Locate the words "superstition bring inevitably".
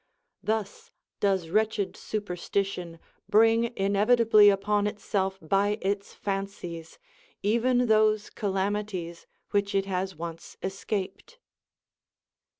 1.95-4.49